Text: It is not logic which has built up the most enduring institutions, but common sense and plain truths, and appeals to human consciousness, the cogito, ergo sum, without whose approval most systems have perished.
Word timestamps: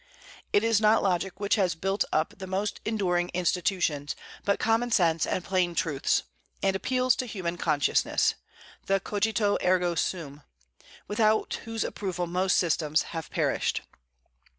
It 0.51 0.63
is 0.63 0.81
not 0.81 1.03
logic 1.03 1.39
which 1.39 1.53
has 1.57 1.75
built 1.75 2.05
up 2.11 2.33
the 2.35 2.47
most 2.47 2.81
enduring 2.85 3.29
institutions, 3.35 4.15
but 4.43 4.57
common 4.57 4.89
sense 4.89 5.27
and 5.27 5.43
plain 5.43 5.75
truths, 5.75 6.23
and 6.63 6.75
appeals 6.75 7.15
to 7.17 7.27
human 7.27 7.55
consciousness, 7.55 8.33
the 8.87 8.99
cogito, 8.99 9.59
ergo 9.63 9.93
sum, 9.93 10.41
without 11.07 11.59
whose 11.65 11.83
approval 11.83 12.25
most 12.25 12.57
systems 12.57 13.03
have 13.13 13.29
perished. 13.29 13.81